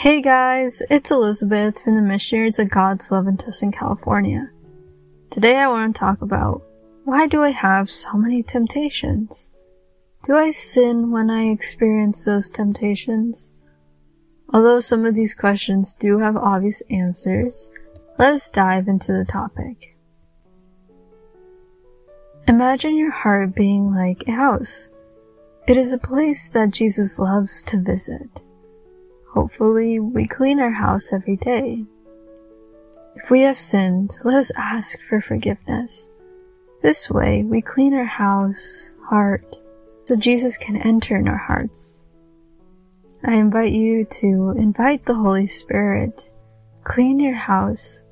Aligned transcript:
Hey 0.00 0.22
guys, 0.22 0.80
it's 0.88 1.10
Elizabeth 1.10 1.78
from 1.84 1.94
the 1.94 2.00
Missionaries 2.00 2.58
of 2.58 2.70
God's 2.70 3.10
Love 3.10 3.26
in 3.26 3.36
Tustin, 3.36 3.70
California. 3.70 4.48
Today 5.28 5.58
I 5.58 5.68
want 5.68 5.94
to 5.94 6.00
talk 6.00 6.22
about 6.22 6.62
why 7.04 7.26
do 7.26 7.42
I 7.42 7.50
have 7.50 7.90
so 7.90 8.14
many 8.14 8.42
temptations? 8.42 9.50
Do 10.24 10.36
I 10.36 10.52
sin 10.52 11.10
when 11.10 11.28
I 11.28 11.50
experience 11.50 12.24
those 12.24 12.48
temptations? 12.48 13.52
Although 14.54 14.80
some 14.80 15.04
of 15.04 15.14
these 15.14 15.34
questions 15.34 15.92
do 15.92 16.20
have 16.20 16.34
obvious 16.34 16.82
answers, 16.88 17.70
let 18.18 18.32
us 18.32 18.48
dive 18.48 18.88
into 18.88 19.12
the 19.12 19.26
topic. 19.26 19.98
Imagine 22.48 22.96
your 22.96 23.12
heart 23.12 23.54
being 23.54 23.94
like 23.94 24.24
a 24.26 24.32
house. 24.32 24.92
It 25.68 25.76
is 25.76 25.92
a 25.92 25.98
place 25.98 26.48
that 26.48 26.70
Jesus 26.70 27.18
loves 27.18 27.62
to 27.64 27.76
visit. 27.76 28.40
Hopefully, 29.32 30.00
we 30.00 30.26
clean 30.26 30.58
our 30.58 30.72
house 30.72 31.12
every 31.12 31.36
day. 31.36 31.84
If 33.14 33.30
we 33.30 33.42
have 33.42 33.58
sinned, 33.58 34.12
let 34.24 34.36
us 34.36 34.50
ask 34.56 34.98
for 35.08 35.20
forgiveness. 35.20 36.10
This 36.82 37.10
way, 37.10 37.44
we 37.44 37.60
clean 37.62 37.94
our 37.94 38.04
house, 38.04 38.94
heart, 39.08 39.56
so 40.04 40.16
Jesus 40.16 40.58
can 40.58 40.76
enter 40.76 41.16
in 41.16 41.28
our 41.28 41.36
hearts. 41.36 42.04
I 43.24 43.34
invite 43.34 43.72
you 43.72 44.04
to 44.06 44.54
invite 44.56 45.04
the 45.04 45.14
Holy 45.14 45.46
Spirit, 45.46 46.32
clean 46.84 47.20
your 47.20 47.34
house, 47.34 48.02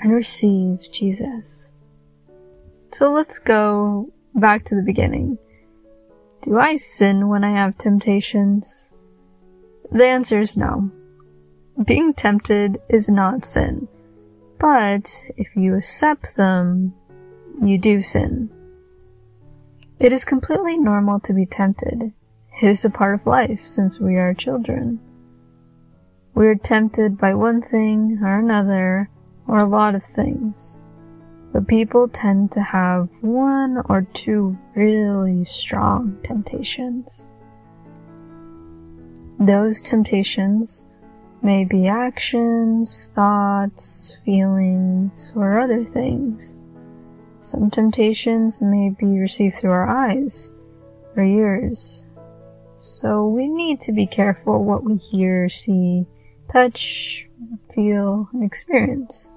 and 0.00 0.12
receive 0.12 0.90
Jesus. 0.92 1.70
So 2.90 3.12
let's 3.12 3.38
go 3.38 4.12
back 4.34 4.64
to 4.66 4.74
the 4.74 4.82
beginning. 4.82 5.38
Do 6.42 6.58
I 6.58 6.76
sin 6.76 7.28
when 7.28 7.44
I 7.44 7.52
have 7.52 7.78
temptations? 7.78 8.94
The 9.90 10.04
answer 10.04 10.40
is 10.40 10.56
no. 10.56 10.90
Being 11.84 12.12
tempted 12.12 12.78
is 12.88 13.08
not 13.08 13.44
sin. 13.44 13.88
But 14.58 15.24
if 15.36 15.54
you 15.56 15.76
accept 15.76 16.36
them, 16.36 16.94
you 17.62 17.78
do 17.78 18.02
sin. 18.02 18.50
It 19.98 20.12
is 20.12 20.24
completely 20.24 20.78
normal 20.78 21.20
to 21.20 21.32
be 21.32 21.46
tempted. 21.46 22.12
It 22.60 22.68
is 22.68 22.84
a 22.84 22.90
part 22.90 23.14
of 23.14 23.26
life 23.26 23.64
since 23.64 24.00
we 24.00 24.16
are 24.16 24.34
children. 24.34 25.00
We 26.34 26.46
are 26.48 26.54
tempted 26.54 27.18
by 27.18 27.34
one 27.34 27.62
thing 27.62 28.18
or 28.22 28.38
another 28.38 29.10
or 29.46 29.58
a 29.58 29.68
lot 29.68 29.94
of 29.94 30.04
things. 30.04 30.80
But 31.52 31.66
people 31.66 32.08
tend 32.08 32.52
to 32.52 32.60
have 32.60 33.08
one 33.22 33.78
or 33.88 34.02
two 34.12 34.58
really 34.76 35.44
strong 35.44 36.18
temptations. 36.22 37.30
Those 39.48 39.80
temptations 39.80 40.84
may 41.40 41.64
be 41.64 41.88
actions, 41.88 43.08
thoughts, 43.14 44.18
feelings, 44.22 45.32
or 45.34 45.58
other 45.58 45.86
things. 45.86 46.58
Some 47.40 47.70
temptations 47.70 48.60
may 48.60 48.90
be 48.90 49.18
received 49.18 49.56
through 49.56 49.70
our 49.70 49.88
eyes 49.88 50.50
or 51.16 51.24
ears. 51.24 52.04
So 52.76 53.26
we 53.26 53.48
need 53.48 53.80
to 53.80 53.92
be 53.92 54.04
careful 54.04 54.62
what 54.62 54.84
we 54.84 54.96
hear, 54.96 55.48
see, 55.48 56.04
touch, 56.52 57.26
feel, 57.74 58.28
and 58.34 58.44
experience. 58.44 59.32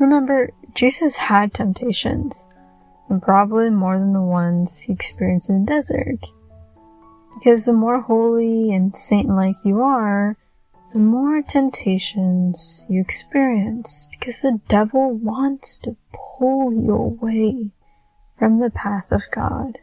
Remember, 0.00 0.50
Jesus 0.74 1.14
had 1.14 1.54
temptations, 1.54 2.48
and 3.08 3.22
probably 3.22 3.70
more 3.70 4.00
than 4.00 4.14
the 4.14 4.20
ones 4.20 4.80
he 4.80 4.92
experienced 4.92 5.48
in 5.48 5.64
the 5.64 5.74
desert. 5.74 6.26
Because 7.40 7.64
the 7.64 7.72
more 7.72 8.02
holy 8.02 8.70
and 8.70 8.94
saint-like 8.94 9.56
you 9.64 9.80
are, 9.80 10.36
the 10.92 11.00
more 11.00 11.40
temptations 11.40 12.86
you 12.90 13.00
experience 13.00 14.06
because 14.10 14.42
the 14.42 14.60
devil 14.68 15.14
wants 15.14 15.78
to 15.78 15.96
pull 16.12 16.70
you 16.70 16.92
away 16.92 17.70
from 18.38 18.58
the 18.58 18.70
path 18.70 19.10
of 19.10 19.22
God. 19.30 19.78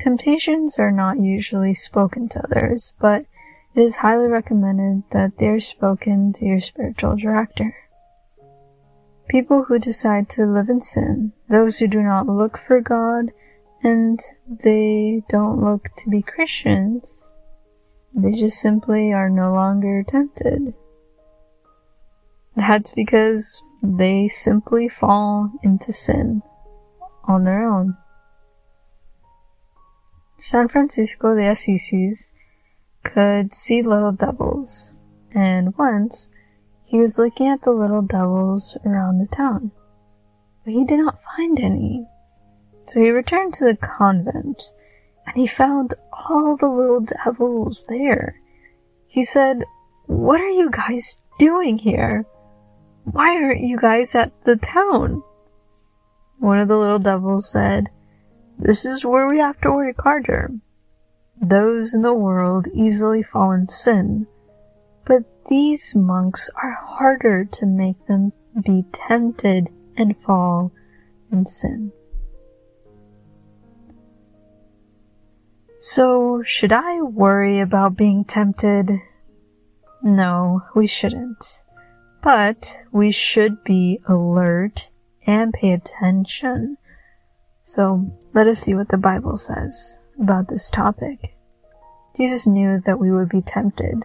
Temptations 0.00 0.76
are 0.76 0.90
not 0.90 1.20
usually 1.20 1.72
spoken 1.72 2.28
to 2.30 2.42
others, 2.42 2.94
but 2.98 3.26
it 3.76 3.80
is 3.80 3.96
highly 3.96 4.28
recommended 4.28 5.04
that 5.12 5.38
they 5.38 5.46
are 5.46 5.60
spoken 5.60 6.32
to 6.32 6.44
your 6.44 6.58
spiritual 6.58 7.14
director. 7.14 7.76
People 9.28 9.64
who 9.64 9.78
decide 9.78 10.28
to 10.30 10.46
live 10.46 10.68
in 10.68 10.80
sin, 10.80 11.32
those 11.48 11.78
who 11.78 11.86
do 11.86 12.02
not 12.02 12.26
look 12.26 12.58
for 12.58 12.80
God, 12.80 13.30
and 13.82 14.20
they 14.46 15.22
don't 15.28 15.62
look 15.62 15.88
to 15.96 16.10
be 16.10 16.22
Christians. 16.22 17.28
They 18.16 18.32
just 18.32 18.60
simply 18.60 19.12
are 19.12 19.28
no 19.28 19.52
longer 19.52 20.04
tempted. 20.06 20.74
That's 22.54 22.92
because 22.92 23.62
they 23.82 24.28
simply 24.28 24.88
fall 24.88 25.50
into 25.62 25.92
sin 25.92 26.42
on 27.24 27.42
their 27.42 27.66
own. 27.66 27.96
San 30.36 30.68
Francisco 30.68 31.34
de 31.34 31.48
Assisi 31.48 32.12
could 33.02 33.54
see 33.54 33.82
little 33.82 34.12
devils, 34.12 34.94
and 35.32 35.76
once 35.78 36.30
he 36.84 36.98
was 36.98 37.18
looking 37.18 37.48
at 37.48 37.62
the 37.62 37.72
little 37.72 38.02
devils 38.02 38.76
around 38.84 39.18
the 39.18 39.26
town, 39.26 39.72
but 40.64 40.72
he 40.72 40.84
did 40.84 40.98
not 40.98 41.22
find 41.22 41.58
any. 41.58 42.06
So 42.92 43.00
he 43.00 43.08
returned 43.08 43.54
to 43.54 43.64
the 43.64 43.74
convent 43.74 44.62
and 45.26 45.34
he 45.34 45.46
found 45.46 45.94
all 46.12 46.58
the 46.58 46.68
little 46.68 47.00
devils 47.00 47.86
there. 47.88 48.38
He 49.06 49.24
said, 49.24 49.64
What 50.04 50.42
are 50.42 50.50
you 50.50 50.70
guys 50.70 51.16
doing 51.38 51.78
here? 51.78 52.26
Why 53.04 53.34
aren't 53.34 53.62
you 53.62 53.78
guys 53.78 54.14
at 54.14 54.32
the 54.44 54.56
town? 54.56 55.22
One 56.38 56.58
of 56.58 56.68
the 56.68 56.76
little 56.76 56.98
devils 56.98 57.50
said, 57.50 57.88
This 58.58 58.84
is 58.84 59.06
where 59.06 59.26
we 59.26 59.38
have 59.38 59.58
to 59.62 59.72
work 59.72 59.96
harder. 60.02 60.50
Those 61.40 61.94
in 61.94 62.02
the 62.02 62.12
world 62.12 62.68
easily 62.74 63.22
fall 63.22 63.52
in 63.52 63.68
sin, 63.68 64.26
but 65.06 65.22
these 65.48 65.94
monks 65.94 66.50
are 66.62 66.78
harder 66.78 67.46
to 67.46 67.64
make 67.64 68.06
them 68.06 68.32
be 68.62 68.84
tempted 68.92 69.68
and 69.96 70.14
fall 70.22 70.72
in 71.30 71.46
sin. 71.46 71.92
So, 75.84 76.44
should 76.44 76.70
I 76.70 77.02
worry 77.02 77.58
about 77.58 77.96
being 77.96 78.24
tempted? 78.24 78.88
No, 80.00 80.62
we 80.76 80.86
shouldn't. 80.86 81.64
But 82.22 82.84
we 82.92 83.10
should 83.10 83.64
be 83.64 83.98
alert 84.08 84.90
and 85.26 85.52
pay 85.52 85.72
attention. 85.72 86.76
So, 87.64 88.16
let 88.32 88.46
us 88.46 88.60
see 88.60 88.76
what 88.76 88.90
the 88.90 88.96
Bible 88.96 89.36
says 89.36 89.98
about 90.20 90.46
this 90.46 90.70
topic. 90.70 91.36
Jesus 92.16 92.46
knew 92.46 92.80
that 92.86 93.00
we 93.00 93.10
would 93.10 93.28
be 93.28 93.42
tempted. 93.42 94.04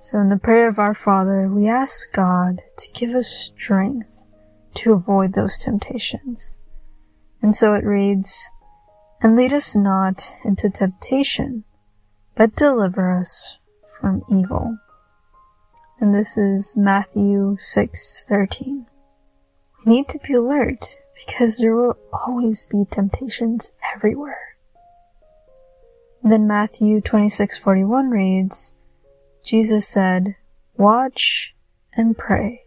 So 0.00 0.18
in 0.18 0.28
the 0.28 0.36
prayer 0.36 0.66
of 0.66 0.80
our 0.80 0.92
Father, 0.92 1.46
we 1.46 1.68
ask 1.68 2.12
God 2.12 2.62
to 2.78 2.90
give 2.90 3.14
us 3.14 3.28
strength 3.28 4.24
to 4.74 4.92
avoid 4.92 5.34
those 5.34 5.56
temptations. 5.56 6.58
And 7.40 7.54
so 7.54 7.74
it 7.74 7.84
reads, 7.84 8.50
and 9.20 9.36
lead 9.36 9.52
us 9.52 9.74
not 9.74 10.36
into 10.44 10.70
temptation, 10.70 11.64
but 12.34 12.56
deliver 12.56 13.10
us 13.10 13.58
from 13.98 14.22
evil. 14.30 14.78
And 15.98 16.14
this 16.14 16.36
is 16.36 16.76
Matthew 16.76 17.56
6:13. 17.58 18.86
We 19.84 19.92
need 19.92 20.08
to 20.08 20.18
be 20.18 20.34
alert 20.34 20.96
because 21.14 21.56
there 21.56 21.74
will 21.74 21.96
always 22.12 22.66
be 22.66 22.84
temptations 22.84 23.70
everywhere. 23.94 24.56
Then 26.22 26.46
Matthew 26.46 27.00
26:41 27.00 28.10
reads, 28.10 28.74
Jesus 29.42 29.86
said, 29.86 30.36
"Watch 30.76 31.54
and 31.94 32.18
pray, 32.18 32.64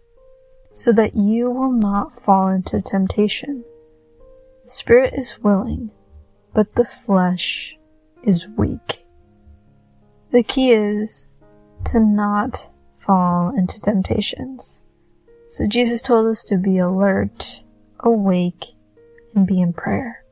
so 0.73 0.91
that 0.93 1.15
you 1.15 1.51
will 1.51 1.71
not 1.71 2.13
fall 2.13 2.47
into 2.47 2.81
temptation. 2.81 3.63
The 4.63 4.69
spirit 4.69 5.13
is 5.13 5.43
willing, 5.43 5.91
but 6.59 6.75
the 6.75 6.83
flesh 6.83 7.77
is 8.21 8.45
weak. 8.57 9.05
The 10.33 10.43
key 10.43 10.71
is 10.71 11.29
to 11.85 12.01
not 12.01 12.69
fall 12.97 13.55
into 13.55 13.79
temptations. 13.79 14.83
So 15.47 15.65
Jesus 15.67 16.01
told 16.01 16.27
us 16.27 16.43
to 16.43 16.57
be 16.57 16.77
alert, 16.77 17.63
awake, 18.01 18.75
and 19.33 19.47
be 19.47 19.61
in 19.61 19.71
prayer. 19.71 20.25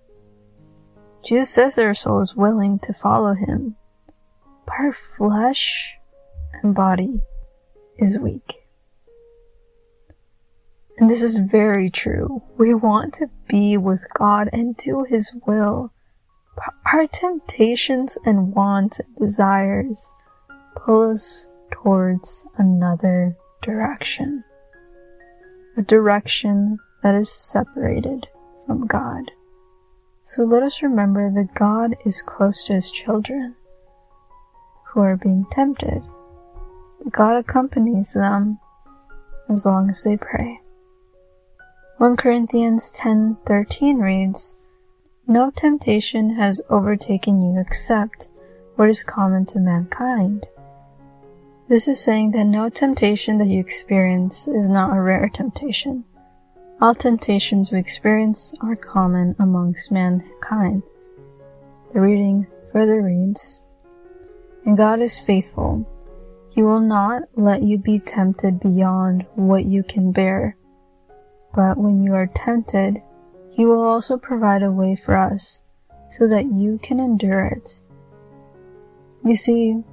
Jesus 1.24 1.50
says 1.50 1.76
that 1.76 1.86
our 1.86 1.94
soul 1.94 2.20
is 2.20 2.36
willing 2.36 2.78
to 2.80 2.92
follow 2.92 3.34
him, 3.34 3.78
but 4.66 4.76
our 4.80 4.92
flesh 4.92 5.94
and 6.62 6.76
body 6.76 7.22
is 7.98 8.20
weak. 8.20 8.68
And 10.98 11.10
this 11.10 11.24
is 11.24 11.36
very 11.36 11.90
true. 11.90 12.44
We 12.58 12.74
want 12.74 13.14
to 13.14 13.30
be 13.48 13.78
with 13.78 14.06
God 14.14 14.50
and 14.52 14.76
do 14.76 15.06
His 15.08 15.32
will. 15.46 15.94
Our 16.94 17.06
temptations 17.06 18.18
and 18.26 18.56
wants 18.56 19.00
and 19.00 19.16
desires 19.18 20.16
pull 20.76 21.12
us 21.12 21.50
towards 21.70 22.46
another 22.58 23.36
direction. 23.62 24.46
A 25.76 25.82
direction 25.82 26.80
that 27.04 27.14
is 27.14 27.30
separated 27.30 28.28
from 28.66 28.88
God. 28.88 29.32
So 30.24 30.44
let 30.44 30.64
us 30.64 30.82
remember 30.82 31.30
that 31.30 31.56
God 31.56 31.98
is 32.06 32.22
close 32.22 32.64
to 32.66 32.76
his 32.76 32.90
children 32.90 33.56
who 34.86 35.02
are 35.02 35.18
being 35.18 35.46
tempted. 35.52 36.04
God 37.12 37.36
accompanies 37.36 38.14
them 38.14 38.60
as 39.50 39.66
long 39.66 39.90
as 39.90 40.04
they 40.04 40.16
pray. 40.16 40.62
1 41.98 42.16
Corinthians 42.16 42.92
10:13 42.92 44.02
reads, 44.02 44.56
"No 45.28 45.52
temptation 45.52 46.32
has 46.32 46.62
overtaken 46.70 47.42
you 47.42 47.60
except 47.60 48.32
what 48.76 48.90
is 48.90 49.04
common 49.04 49.46
to 49.46 49.60
mankind." 49.60 50.48
This 51.68 51.88
is 51.90 52.00
saying 52.00 52.32
that 52.32 52.46
no 52.46 52.70
temptation 52.70 53.38
that 53.40 53.48
you 53.48 53.60
experience 53.60 54.48
is 54.48 54.70
not 54.70 54.96
a 54.96 55.02
rare 55.02 55.28
temptation. 55.28 56.06
All 56.80 56.94
temptations 56.94 57.72
we 57.72 57.80
experience 57.80 58.54
are 58.62 58.76
common 58.76 59.36
amongst 59.38 59.92
mankind. 59.92 60.84
The 61.92 62.00
reading 62.00 62.48
further 62.72 63.02
reads, 63.02 63.64
And 64.64 64.78
God 64.78 65.02
is 65.02 65.18
faithful. 65.18 65.86
He 66.52 66.64
will 66.64 66.80
not 66.80 67.24
let 67.36 67.64
you 67.64 67.78
be 67.78 68.00
tempted 68.00 68.60
beyond 68.60 69.26
what 69.36 69.66
you 69.66 69.84
can 69.84 70.12
bear. 70.12 70.56
But 71.54 71.78
when 71.78 72.02
you 72.02 72.14
are 72.14 72.28
tempted, 72.28 73.02
He 73.58 73.66
will 73.66 73.82
also 73.82 74.18
provide 74.18 74.62
a 74.62 74.72
way 74.72 74.96
for 74.96 75.18
us 75.18 75.62
so 76.12 76.28
that 76.28 76.46
you 76.46 76.80
can 76.84 77.00
endure 77.00 77.44
it. 77.44 77.80
You 79.26 79.36
see, 79.36 79.84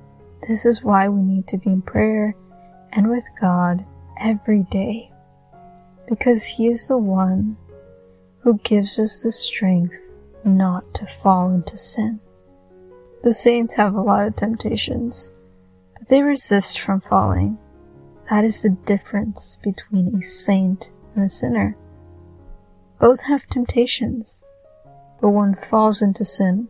this 0.47 0.67
is 0.67 0.83
why 0.83 1.09
we 1.09 1.23
need 1.23 1.49
to 1.49 1.57
be 1.57 1.71
in 1.71 1.81
prayer 1.81 2.37
and 2.93 3.09
with 3.09 3.25
God 3.41 3.87
every 4.21 4.65
day 4.65 5.11
because 6.07 6.45
He 6.45 6.67
is 6.67 6.89
the 6.89 6.99
one 6.99 7.57
who 8.41 8.59
gives 8.59 8.99
us 8.99 9.21
the 9.21 9.33
strength 9.33 10.11
not 10.45 10.93
to 10.93 11.07
fall 11.07 11.51
into 11.51 11.79
sin. 11.79 12.21
The 13.23 13.33
saints 13.33 13.73
have 13.77 13.95
a 13.95 14.03
lot 14.03 14.27
of 14.27 14.37
temptations, 14.37 15.33
but 15.99 16.09
they 16.09 16.21
resist 16.21 16.81
from 16.81 17.01
falling. 17.01 17.57
That 18.29 18.45
is 18.45 18.61
the 18.61 18.77
difference 18.85 19.59
between 19.65 20.15
a 20.15 20.23
saint 20.23 20.91
and 21.15 21.25
a 21.25 21.29
sinner. 21.31 21.79
Both 23.05 23.21
have 23.25 23.47
temptations, 23.49 24.43
but 25.21 25.29
one 25.29 25.57
falls 25.57 26.01
into 26.01 26.25
sin, 26.25 26.69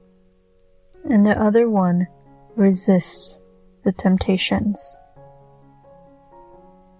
and 1.08 1.24
the 1.24 1.40
other 1.40 1.70
one 1.70 2.08
resists 2.56 3.38
the 3.84 3.92
temptations. 3.92 4.98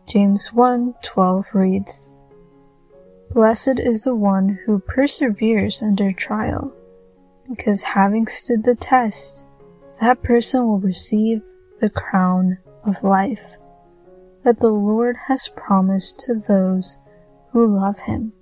James 0.07 0.51
1:12 0.53 1.53
reads, 1.53 2.13
Blessed 3.33 3.81
is 3.81 4.05
the 4.05 4.15
one 4.15 4.61
who 4.67 4.79
perseveres 4.79 5.83
under 5.83 6.13
trial, 6.13 6.73
because 7.51 7.83
having 7.83 8.29
stood 8.29 8.63
the 8.63 8.77
test, 8.77 9.45
that 10.01 10.23
person 10.23 10.65
will 10.65 10.79
receive 10.79 11.43
the 11.81 11.91
crown 11.91 12.59
of 12.85 13.03
life 13.03 13.57
that 14.45 14.61
the 14.61 14.71
Lord 14.71 15.17
has 15.27 15.49
promised 15.57 16.21
to 16.21 16.37
those 16.37 16.99
who 17.51 17.67
love 17.67 17.99
him. 17.99 18.33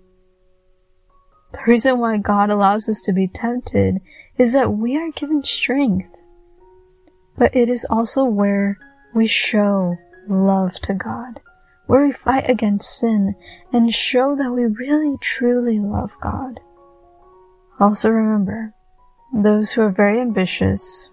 The 1.53 1.61
reason 1.67 1.99
why 1.99 2.19
God 2.19 2.51
allows 2.51 2.89
us 2.89 3.03
to 3.03 3.13
be 3.13 3.29
tempted 3.29 4.01
is 4.39 4.53
that 4.53 4.73
we 4.73 4.97
are 4.97 5.11
given 5.13 5.45
strength, 5.45 6.23
but 7.37 7.55
it 7.55 7.69
is 7.69 7.87
also 7.89 8.25
where 8.25 8.79
we 9.15 9.27
show 9.27 9.97
love 10.29 10.75
to 10.81 10.95
God 10.95 11.41
where 11.93 12.07
we 12.07 12.13
fight 12.13 12.49
against 12.49 12.99
sin 12.99 13.35
and 13.71 13.95
show 13.95 14.35
that 14.35 14.51
we 14.51 14.65
really 14.65 15.17
truly 15.21 15.79
love 15.79 16.17
God. 16.23 16.59
Also 17.79 18.09
remember, 18.09 18.73
those 19.35 19.73
who 19.73 19.83
are 19.83 19.91
very 19.91 20.19
ambitious, 20.19 21.11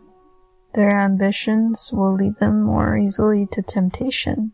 their 0.75 0.97
ambitions 0.97 1.89
will 1.92 2.13
lead 2.13 2.38
them 2.39 2.63
more 2.63 2.97
easily 2.97 3.47
to 3.51 3.62
temptation. 3.62 4.53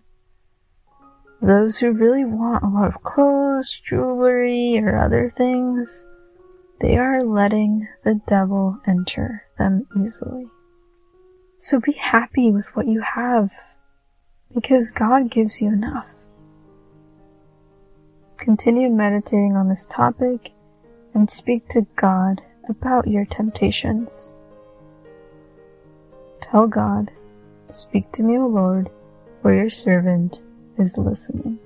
Those 1.45 1.77
who 1.77 1.91
really 1.91 2.25
want 2.25 2.63
a 2.63 2.67
lot 2.67 2.87
of 2.87 3.03
clothes, 3.03 3.69
jewelry, 3.69 4.79
or 4.81 4.97
other 4.97 5.31
things, 5.37 6.07
they 6.81 6.97
are 6.97 7.21
letting 7.21 7.87
the 8.03 8.19
devil 8.25 8.79
enter 8.87 9.43
them 9.59 9.85
easily. 10.01 10.47
So 11.59 11.79
be 11.79 11.91
happy 11.91 12.49
with 12.51 12.75
what 12.75 12.87
you 12.87 13.01
have 13.01 13.53
because 14.55 14.89
God 14.89 15.29
gives 15.29 15.61
you 15.61 15.67
enough. 15.67 16.23
Continue 18.37 18.89
meditating 18.89 19.55
on 19.55 19.69
this 19.69 19.85
topic 19.85 20.51
and 21.13 21.29
speak 21.29 21.67
to 21.69 21.85
God 21.95 22.41
about 22.67 23.07
your 23.07 23.25
temptations. 23.25 24.35
Tell 26.41 26.65
God, 26.65 27.11
Speak 27.67 28.11
to 28.11 28.23
me, 28.23 28.37
O 28.37 28.47
Lord, 28.47 28.89
for 29.41 29.53
your 29.53 29.69
servant 29.69 30.43
is 30.77 30.97
listening. 30.97 31.59